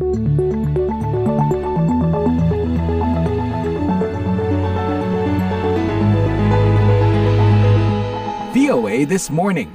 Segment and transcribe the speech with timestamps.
[0.00, 0.16] VOA
[9.04, 9.68] This Morning.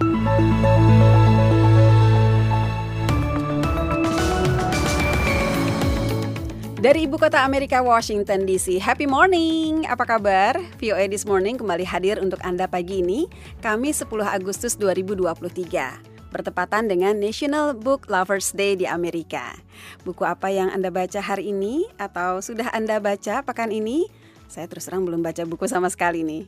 [6.81, 8.81] Dari ibu kota Amerika, Washington DC.
[8.81, 10.57] Happy morning, apa kabar?
[10.81, 13.29] VOA This Morning kembali hadir untuk Anda pagi ini,
[13.61, 16.14] Kamis 10 Agustus 2023.
[16.35, 19.55] Bertepatan dengan National Book Lovers Day di Amerika.
[20.03, 24.11] Buku apa yang Anda baca hari ini atau sudah Anda baca pekan ini?
[24.51, 26.43] Saya terus terang belum baca buku sama sekali nih.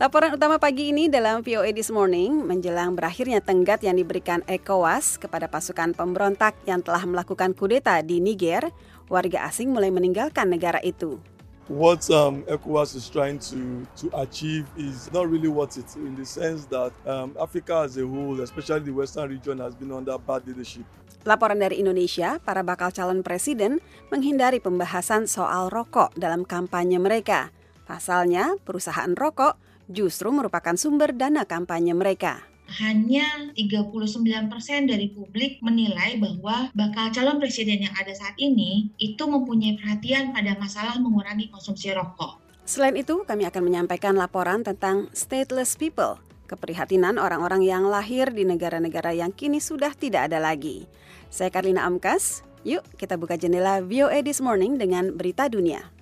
[0.00, 5.52] Laporan utama pagi ini dalam VOA This Morning menjelang berakhirnya tenggat yang diberikan ECOWAS kepada
[5.52, 8.72] pasukan pemberontak yang telah melakukan kudeta di Niger,
[9.12, 11.20] warga asing mulai meninggalkan negara itu.
[11.70, 16.26] What um, ECOWAS is trying to, to achieve is not really what it in the
[16.26, 20.42] sense that um, Africa as a whole, especially the Western region, has been under bad
[20.50, 20.82] leadership.
[21.22, 23.78] Laporan dari Indonesia, para bakal calon presiden
[24.10, 27.54] menghindari pembahasan soal rokok dalam kampanye mereka.
[27.86, 29.54] Pasalnya, perusahaan rokok
[29.86, 37.82] justru merupakan sumber dana kampanye mereka hanya 39% dari publik menilai bahwa bakal calon presiden
[37.82, 42.38] yang ada saat ini itu mempunyai perhatian pada masalah mengurangi konsumsi rokok.
[42.62, 49.10] Selain itu, kami akan menyampaikan laporan tentang stateless people, keprihatinan orang-orang yang lahir di negara-negara
[49.10, 50.86] yang kini sudah tidak ada lagi.
[51.34, 55.99] Saya Karlina Amkas, yuk kita buka jendela VOA This Morning dengan berita dunia.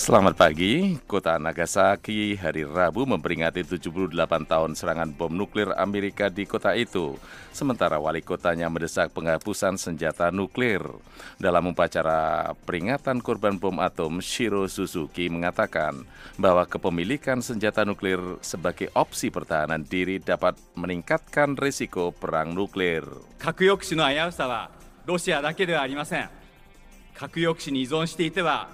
[0.00, 4.16] Selamat pagi, kota Nagasaki hari Rabu memperingati 78
[4.48, 7.20] tahun serangan bom nuklir Amerika di kota itu.
[7.52, 10.80] Sementara wali kotanya mendesak penghapusan senjata nuklir.
[11.36, 16.08] Dalam upacara peringatan korban bom atom, Shiro Suzuki mengatakan
[16.40, 23.04] bahwa kepemilikan senjata nuklir sebagai opsi pertahanan diri dapat meningkatkan risiko perang nuklir.
[23.36, 24.70] 核抑止の危うさは
[25.04, 26.28] ロシアだけではありません。
[27.14, 28.68] 核抑止に依存していては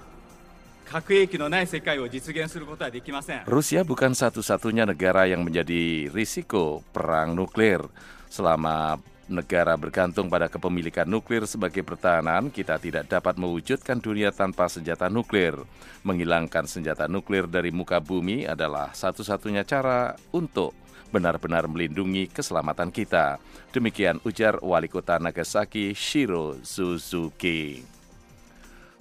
[3.44, 7.84] Rusia bukan satu-satunya negara yang menjadi risiko perang nuklir.
[8.32, 8.96] Selama
[9.28, 15.60] negara bergantung pada kepemilikan nuklir sebagai pertahanan, kita tidak dapat mewujudkan dunia tanpa senjata nuklir.
[16.08, 20.72] Menghilangkan senjata nuklir dari muka bumi adalah satu-satunya cara untuk
[21.12, 23.44] benar-benar melindungi keselamatan kita.
[23.76, 27.97] Demikian ujar Wali Kota Nagasaki Shiro Suzuki.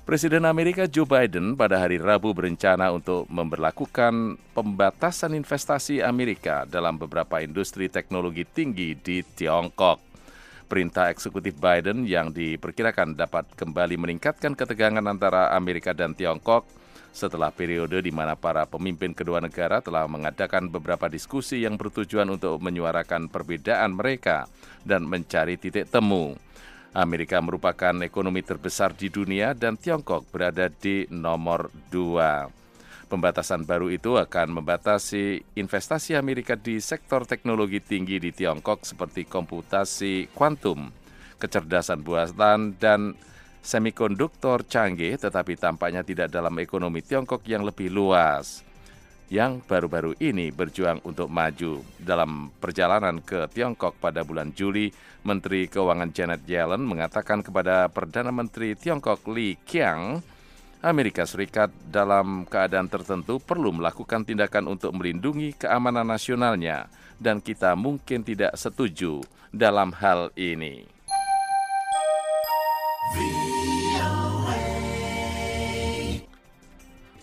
[0.06, 7.42] Presiden Amerika Joe Biden pada hari Rabu berencana untuk memperlakukan pembatasan investasi Amerika dalam beberapa
[7.42, 9.98] industri teknologi tinggi di Tiongkok.
[10.70, 16.70] Perintah eksekutif Biden yang diperkirakan dapat kembali meningkatkan ketegangan antara Amerika dan Tiongkok
[17.10, 22.62] setelah periode di mana para pemimpin kedua negara telah mengadakan beberapa diskusi yang bertujuan untuk
[22.62, 24.46] menyuarakan perbedaan mereka
[24.86, 26.38] dan mencari titik temu.
[26.96, 32.48] Amerika merupakan ekonomi terbesar di dunia dan Tiongkok berada di nomor dua.
[33.06, 40.32] Pembatasan baru itu akan membatasi investasi Amerika di sektor teknologi tinggi di Tiongkok seperti komputasi
[40.32, 40.88] kuantum,
[41.36, 43.12] kecerdasan buatan, dan
[43.60, 48.66] semikonduktor canggih, tetapi tampaknya tidak dalam ekonomi Tiongkok yang lebih luas
[49.26, 51.82] yang baru-baru ini berjuang untuk maju.
[51.98, 54.90] Dalam perjalanan ke Tiongkok pada bulan Juli,
[55.26, 60.22] Menteri Keuangan Janet Yellen mengatakan kepada Perdana Menteri Tiongkok Li Qiang,
[60.86, 66.86] Amerika Serikat dalam keadaan tertentu perlu melakukan tindakan untuk melindungi keamanan nasionalnya
[67.18, 70.86] dan kita mungkin tidak setuju dalam hal ini.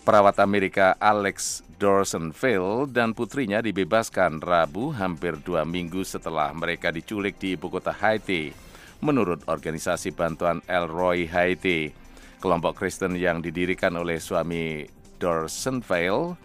[0.04, 7.56] Perawat Amerika Alex Dorsonville dan putrinya dibebaskan Rabu hampir dua minggu setelah mereka diculik di
[7.56, 8.52] ibu kota Haiti.
[9.00, 11.88] Menurut organisasi bantuan El Roy Haiti,
[12.36, 14.84] kelompok Kristen yang didirikan oleh suami
[15.16, 16.36] Dorsonville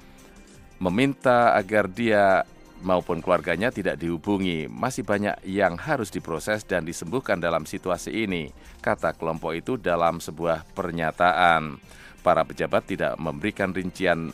[0.79, 2.47] meminta agar dia
[2.79, 4.71] maupun keluarganya tidak dihubungi.
[4.71, 10.63] Masih banyak yang harus diproses dan disembuhkan dalam situasi ini, kata kelompok itu dalam sebuah
[10.71, 11.75] pernyataan
[12.21, 14.31] para pejabat tidak memberikan rincian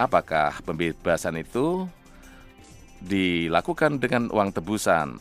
[0.00, 1.84] apakah pembebasan itu
[3.00, 5.20] dilakukan dengan uang tebusan.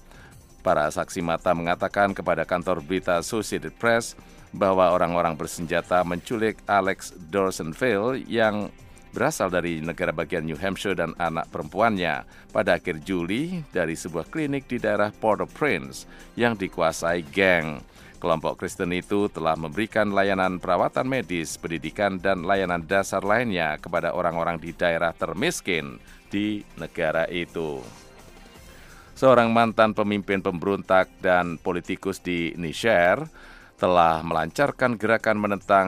[0.60, 4.20] Para saksi mata mengatakan kepada kantor berita Associated Press
[4.52, 8.68] bahwa orang-orang bersenjata menculik Alex Dorsonville yang
[9.10, 14.70] berasal dari negara bagian New Hampshire dan anak perempuannya pada akhir Juli dari sebuah klinik
[14.70, 16.06] di daerah Port-au-Prince
[16.38, 17.82] yang dikuasai geng.
[18.20, 24.60] Kelompok Kristen itu telah memberikan layanan perawatan medis, pendidikan, dan layanan dasar lainnya kepada orang-orang
[24.60, 27.80] di daerah termiskin di negara itu.
[29.20, 33.28] seorang mantan pemimpin pemberontak dan politikus di Niger,
[33.80, 35.88] telah melancarkan gerakan menentang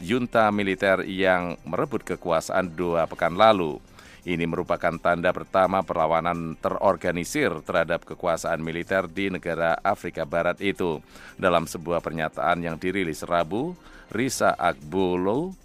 [0.00, 3.80] junta militer yang merebut kekuasaan dua pekan lalu.
[4.20, 11.00] Ini merupakan tanda pertama perlawanan terorganisir terhadap kekuasaan militer di negara Afrika Barat itu.
[11.40, 13.72] Dalam sebuah pernyataan yang dirilis Rabu,
[14.12, 15.56] Risa Agbolo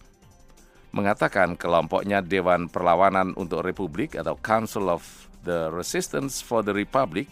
[0.96, 5.04] mengatakan kelompoknya Dewan Perlawanan untuk Republik atau Council of
[5.44, 7.28] the Resistance for the Republic,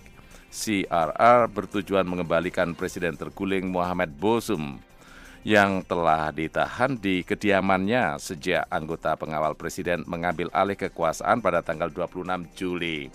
[0.52, 4.84] CRR bertujuan mengembalikan Presiden terguling Muhammad Bosum
[5.44, 12.48] yang telah ditahan di kediamannya sejak anggota pengawal Presiden mengambil alih kekuasaan pada tanggal 26
[12.56, 13.12] Juli.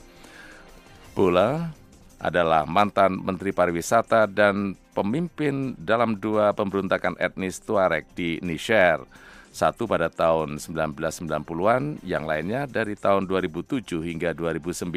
[1.16, 1.72] Bola
[2.20, 9.02] adalah mantan Menteri Pariwisata dan pemimpin dalam dua pemberontakan etnis Tuareg di Niger.
[9.48, 14.92] Satu pada tahun 1990-an, yang lainnya dari tahun 2007 hingga 2009.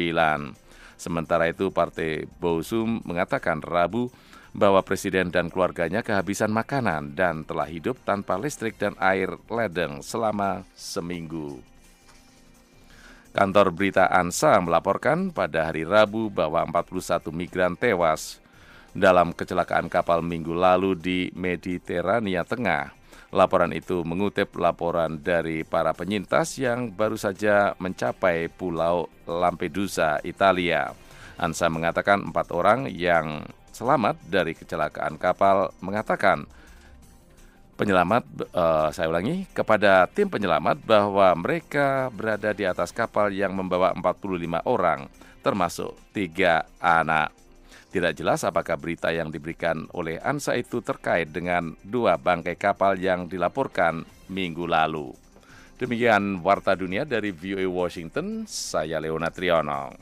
[1.00, 4.12] Sementara itu Partai Bosum mengatakan Rabu
[4.52, 10.64] bahwa presiden dan keluarganya kehabisan makanan dan telah hidup tanpa listrik dan air ledeng selama
[10.76, 11.64] seminggu.
[13.32, 18.44] Kantor berita ANSA melaporkan pada hari Rabu bahwa 41 migran tewas
[18.92, 22.92] dalam kecelakaan kapal minggu lalu di Mediterania Tengah.
[23.32, 30.92] Laporan itu mengutip laporan dari para penyintas yang baru saja mencapai Pulau Lampedusa, Italia.
[31.40, 36.44] Ansa mengatakan empat orang yang selamat dari kecelakaan kapal mengatakan
[37.80, 38.22] penyelamat,
[38.54, 44.62] uh, saya ulangi, kepada tim penyelamat bahwa mereka berada di atas kapal yang membawa 45
[44.68, 45.08] orang,
[45.42, 47.34] termasuk tiga anak.
[47.92, 53.28] Tidak jelas apakah berita yang diberikan oleh ANSA itu terkait dengan dua bangkai kapal yang
[53.28, 55.12] dilaporkan minggu lalu.
[55.76, 59.92] Demikian Warta Dunia dari VOA Washington, saya Leona Triono.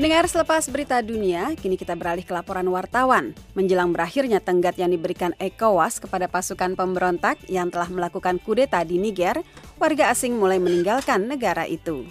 [0.00, 3.36] Pendengar selepas berita dunia, kini kita beralih ke laporan wartawan.
[3.52, 9.44] Menjelang berakhirnya tenggat yang diberikan ECOWAS kepada pasukan pemberontak yang telah melakukan kudeta di Niger,
[9.76, 12.08] warga asing mulai meninggalkan negara itu.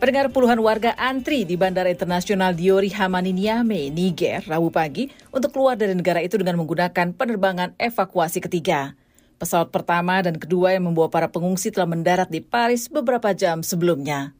[0.00, 5.76] Pendengar puluhan warga antri di Bandara Internasional Diori Hamani Niamey, Niger, Rabu pagi untuk keluar
[5.76, 8.96] dari negara itu dengan menggunakan penerbangan evakuasi ketiga.
[9.36, 14.32] Pesawat pertama dan kedua yang membawa para pengungsi telah mendarat di Paris beberapa jam sebelumnya.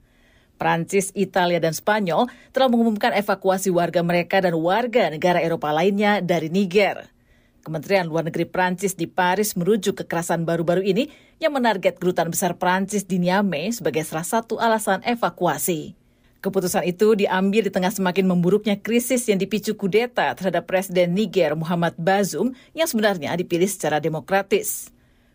[0.65, 6.49] Prancis, Italia, dan Spanyol telah mengumumkan evakuasi warga mereka dan warga negara Eropa lainnya dari
[6.49, 7.13] Niger.
[7.61, 13.05] Kementerian Luar Negeri Prancis di Paris merujuk kekerasan baru-baru ini yang menarget kedutaan besar Prancis
[13.05, 15.93] di Niamey sebagai salah satu alasan evakuasi.
[16.41, 21.93] Keputusan itu diambil di tengah semakin memburuknya krisis yang dipicu kudeta terhadap Presiden Niger Muhammad
[22.01, 24.94] Bazoum yang sebenarnya dipilih secara demokratis.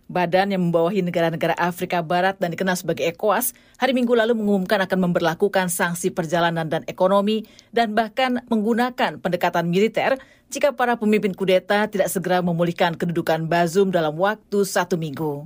[0.09, 5.05] Badan yang membawahi negara-negara Afrika Barat dan dikenal sebagai ECOWAS hari Minggu lalu mengumumkan akan
[5.05, 10.17] memperlakukan sanksi perjalanan dan ekonomi dan bahkan menggunakan pendekatan militer
[10.49, 15.45] jika para pemimpin kudeta tidak segera memulihkan kedudukan Bazum dalam waktu satu minggu.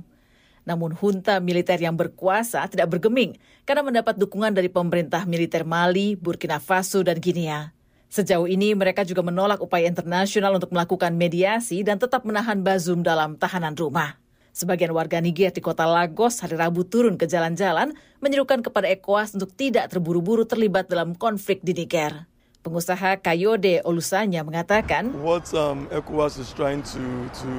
[0.64, 3.36] Namun junta militer yang berkuasa tidak bergeming
[3.68, 7.76] karena mendapat dukungan dari pemerintah militer Mali, Burkina Faso, dan Guinea.
[8.08, 13.36] Sejauh ini mereka juga menolak upaya internasional untuk melakukan mediasi dan tetap menahan Bazum dalam
[13.36, 14.23] tahanan rumah.
[14.54, 17.90] Sebagian warga Niger di kota Lagos hari Rabu turun ke jalan-jalan
[18.22, 22.30] menyerukan kepada ECOWAS untuk tidak terburu-buru terlibat dalam konflik di Niger.
[22.62, 27.02] Pengusaha Kayode Olusanya mengatakan, What um, ECOWAS is trying to
[27.42, 27.50] to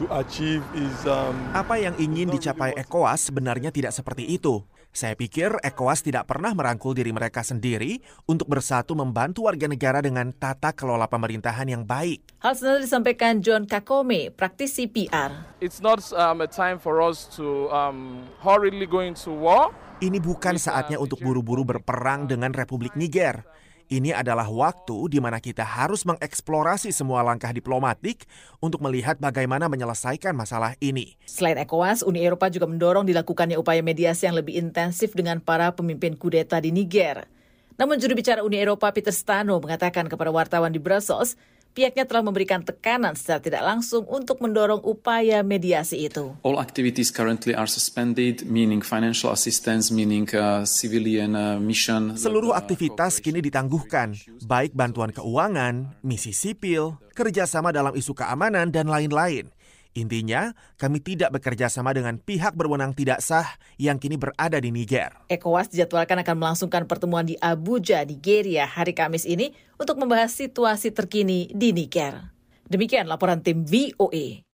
[0.00, 4.64] to achieve is um, apa yang ingin dicapai ECOWAS sebenarnya tidak seperti itu.
[4.92, 10.36] Saya pikir ECOWAS tidak pernah merangkul diri mereka sendiri untuk bersatu membantu warga negara dengan
[10.36, 12.36] tata kelola pemerintahan yang baik.
[12.44, 15.48] Hal senada disampaikan John Kakome, praktisi PR.
[15.64, 19.72] It's not um, a time for us to um, hurriedly go into war.
[20.04, 23.48] Ini bukan saatnya untuk buru-buru berperang dengan Republik Niger.
[23.92, 28.24] Ini adalah waktu di mana kita harus mengeksplorasi semua langkah diplomatik
[28.56, 31.20] untuk melihat bagaimana menyelesaikan masalah ini.
[31.28, 36.16] Selain ECOWAS, Uni Eropa juga mendorong dilakukannya upaya mediasi yang lebih intensif dengan para pemimpin
[36.16, 37.28] kudeta di Niger.
[37.76, 41.36] Namun juru bicara Uni Eropa Peter Stano mengatakan kepada wartawan di Brussels
[41.72, 46.36] pihaknya telah memberikan tekanan secara tidak langsung untuk mendorong upaya mediasi itu.
[46.44, 52.14] All activities currently are suspended, meaning financial assistance, meaning uh, civilian uh, mission.
[52.16, 54.14] Seluruh aktivitas kini ditangguhkan,
[54.44, 59.48] baik bantuan keuangan, misi sipil, kerjasama dalam isu keamanan, dan lain-lain.
[59.92, 63.44] Intinya, kami tidak bekerja sama dengan pihak berwenang tidak sah
[63.76, 65.12] yang kini berada di Niger.
[65.28, 71.52] ECOWAS dijadwalkan akan melangsungkan pertemuan di Abuja, Nigeria hari Kamis ini untuk membahas situasi terkini
[71.52, 72.32] di Niger.
[72.72, 74.48] Demikian laporan tim VOA.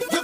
[0.00, 0.22] The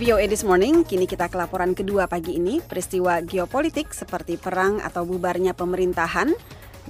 [0.00, 5.04] VOA This Morning, kini kita ke laporan kedua pagi ini, peristiwa geopolitik seperti perang atau
[5.04, 6.32] bubarnya pemerintahan,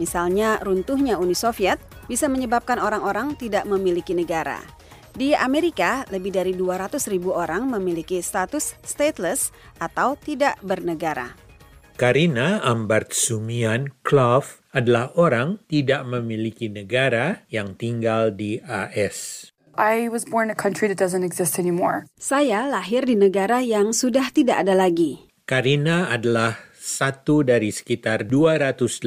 [0.01, 1.77] misalnya runtuhnya Uni Soviet,
[2.09, 4.65] bisa menyebabkan orang-orang tidak memiliki negara.
[5.13, 11.37] Di Amerika, lebih dari 200 ribu orang memiliki status stateless atau tidak bernegara.
[12.01, 19.51] Karina Ambartsumian Klov adalah orang tidak memiliki negara yang tinggal di AS.
[19.77, 22.09] I was born in a country that doesn't exist anymore.
[22.17, 25.29] Saya lahir di negara yang sudah tidak ada lagi.
[25.45, 29.07] Karina adalah satu dari sekitar 218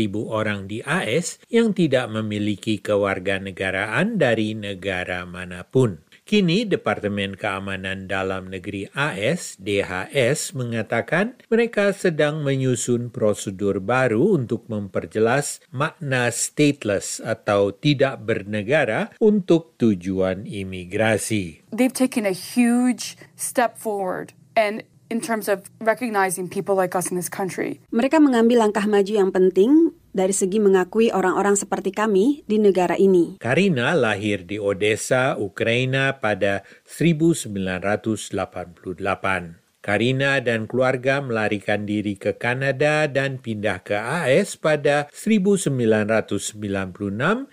[0.00, 6.00] ribu orang di AS yang tidak memiliki kewarganegaraan dari negara mana pun.
[6.22, 15.58] Kini Departemen Keamanan Dalam Negeri AS, DHS, mengatakan mereka sedang menyusun prosedur baru untuk memperjelas
[15.74, 21.66] makna stateless atau tidak bernegara untuk tujuan imigrasi.
[21.74, 27.20] They've taken a huge step forward and in terms of recognizing people like us in
[27.20, 27.84] this country.
[27.92, 33.36] Mereka mengambil langkah maju yang penting dari segi mengakui orang-orang seperti kami di negara ini.
[33.36, 39.61] Karina lahir di Odessa, Ukraina pada 1988.
[39.82, 46.54] Karina dan keluarga melarikan diri ke Kanada dan pindah ke AS pada 1996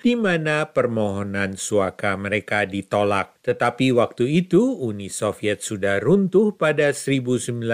[0.05, 3.33] di mana permohonan suaka mereka ditolak.
[3.41, 7.65] Tetapi waktu itu Uni Soviet sudah runtuh pada 1991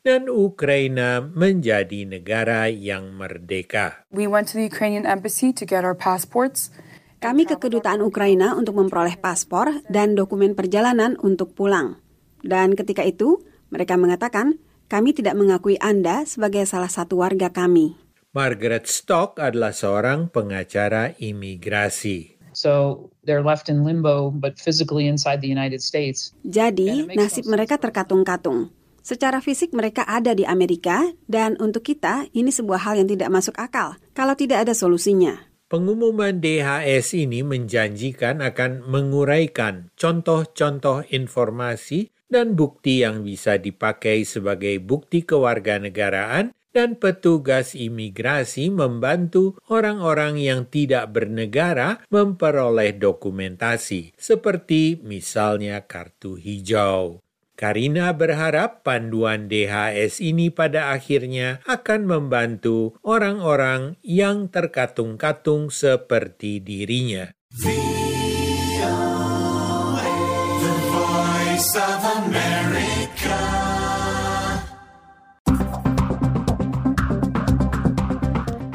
[0.00, 4.08] dan Ukraina menjadi negara yang merdeka.
[4.08, 6.72] We went to the Ukrainian embassy to get our passports.
[7.20, 12.07] Kami ke kedutaan Ukraina untuk memperoleh paspor dan dokumen perjalanan untuk pulang.
[12.48, 14.56] Dan ketika itu, mereka mengatakan,
[14.88, 17.92] kami tidak mengakui Anda sebagai salah satu warga kami.
[18.32, 22.40] Margaret Stock adalah seorang pengacara imigrasi.
[22.56, 26.32] So they're left in limbo but physically inside the United States.
[26.40, 28.72] Jadi, nasib mereka terkatung-katung.
[29.04, 33.56] Secara fisik mereka ada di Amerika dan untuk kita ini sebuah hal yang tidak masuk
[33.56, 35.47] akal kalau tidak ada solusinya.
[35.68, 45.28] Pengumuman DHS ini menjanjikan akan menguraikan contoh-contoh informasi dan bukti yang bisa dipakai sebagai bukti
[45.28, 57.20] kewarganegaraan dan petugas imigrasi membantu orang-orang yang tidak bernegara memperoleh dokumentasi, seperti misalnya kartu hijau.
[57.58, 67.34] Karina berharap panduan DHS ini pada akhirnya akan membantu orang-orang yang terkatung-katung seperti dirinya.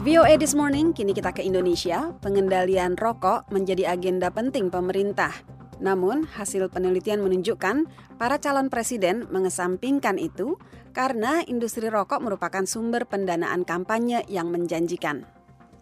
[0.03, 2.11] VOA This Morning, kini kita ke Indonesia.
[2.19, 5.52] Pengendalian rokok menjadi agenda penting pemerintah.
[5.83, 10.55] Namun, hasil penelitian menunjukkan para calon presiden mengesampingkan itu
[10.95, 15.27] karena industri rokok merupakan sumber pendanaan kampanye yang menjanjikan.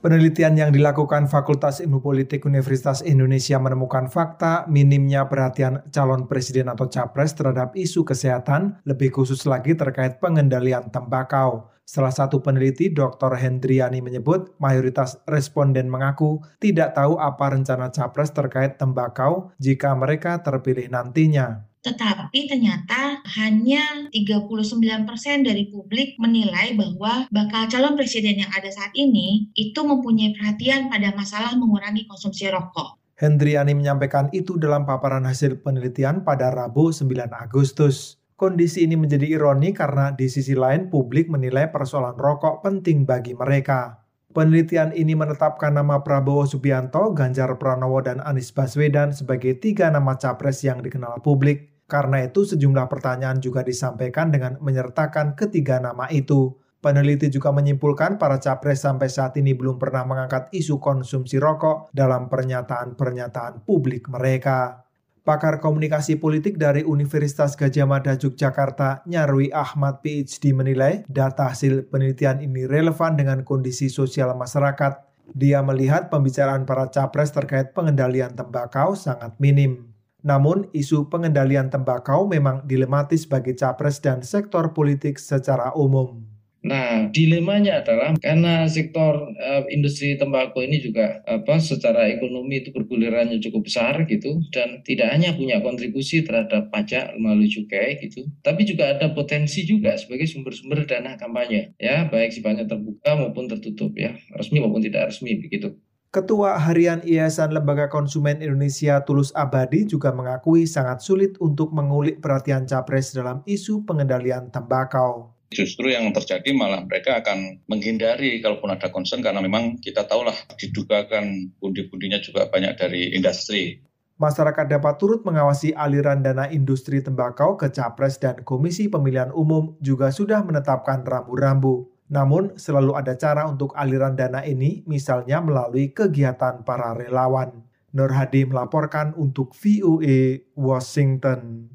[0.02, 6.90] Penelitian yang dilakukan Fakultas Ilmu Politik Universitas Indonesia menemukan fakta minimnya perhatian calon presiden atau
[6.90, 11.70] capres terhadap isu kesehatan, lebih khusus lagi terkait pengendalian tembakau.
[11.86, 13.38] Salah satu peneliti, Dr.
[13.38, 20.90] Hendriani menyebut mayoritas responden mengaku tidak tahu apa rencana capres terkait tembakau jika mereka terpilih
[20.90, 21.70] nantinya.
[21.82, 25.10] Tetapi ternyata hanya 39%
[25.42, 31.10] dari publik menilai bahwa bakal calon presiden yang ada saat ini itu mempunyai perhatian pada
[31.18, 33.02] masalah mengurangi konsumsi rokok.
[33.18, 38.22] Hendriani menyampaikan itu dalam paparan hasil penelitian pada Rabu 9 Agustus.
[38.38, 44.02] Kondisi ini menjadi ironi karena di sisi lain publik menilai persoalan rokok penting bagi mereka.
[44.32, 50.64] Penelitian ini menetapkan nama Prabowo Subianto, Ganjar Pranowo, dan Anies Baswedan sebagai tiga nama capres
[50.64, 51.71] yang dikenal publik.
[51.92, 56.56] Karena itu sejumlah pertanyaan juga disampaikan dengan menyertakan ketiga nama itu.
[56.80, 62.32] Peneliti juga menyimpulkan para capres sampai saat ini belum pernah mengangkat isu konsumsi rokok dalam
[62.32, 64.88] pernyataan-pernyataan publik mereka.
[65.22, 72.42] Pakar komunikasi politik dari Universitas Gajah Mada Yogyakarta, Nyarwi Ahmad PhD menilai data hasil penelitian
[72.42, 74.98] ini relevan dengan kondisi sosial masyarakat.
[75.38, 79.91] Dia melihat pembicaraan para capres terkait pengendalian tembakau sangat minim.
[80.22, 86.32] Namun, isu pengendalian tembakau memang dilematis bagi capres dan sektor politik secara umum.
[86.62, 93.42] Nah, dilemanya adalah karena sektor uh, industri tembakau ini juga apa secara ekonomi itu bergulirannya
[93.42, 98.94] cukup besar gitu dan tidak hanya punya kontribusi terhadap pajak melalui cukai gitu, tapi juga
[98.94, 104.62] ada potensi juga sebagai sumber-sumber dana kampanye ya, baik sifatnya terbuka maupun tertutup ya, resmi
[104.62, 105.74] maupun tidak resmi begitu.
[106.12, 112.68] Ketua Harian Yayasan Lembaga Konsumen Indonesia Tulus Abadi juga mengakui sangat sulit untuk mengulik perhatian
[112.68, 115.32] capres dalam isu pengendalian tembakau.
[115.56, 121.48] Justru yang terjadi malah mereka akan menghindari kalaupun ada concern karena memang kita tahulah didugakan
[121.64, 123.80] pundi-pundinya juga banyak dari industri.
[124.20, 130.12] Masyarakat dapat turut mengawasi aliran dana industri tembakau ke Capres dan Komisi Pemilihan Umum juga
[130.12, 131.91] sudah menetapkan rambu-rambu.
[132.12, 137.64] Namun, selalu ada cara untuk aliran dana ini, misalnya melalui kegiatan para relawan.
[137.96, 141.72] Nur Hadi melaporkan untuk VOA Washington.